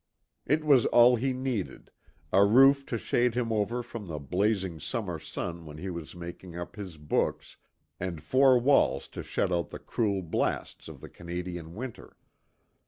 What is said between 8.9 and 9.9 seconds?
to shut out the